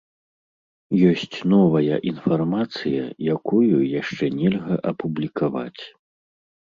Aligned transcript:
Ёсць 1.09 1.35
новая 1.53 1.95
інфармацыя, 2.11 3.03
якую 3.37 3.77
яшчэ 4.01 4.25
нельга 4.41 4.75
апублікаваць. 4.93 5.83